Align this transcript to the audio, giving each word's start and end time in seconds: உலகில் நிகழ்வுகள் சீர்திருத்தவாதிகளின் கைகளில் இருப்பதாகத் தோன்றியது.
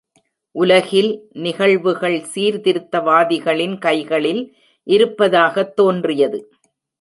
உலகில் 0.55 1.29
நிகழ்வுகள் 1.33 2.25
சீர்திருத்தவாதிகளின் 2.35 3.77
கைகளில் 3.77 4.41
இருப்பதாகத் 4.87 5.75
தோன்றியது. 5.75 6.39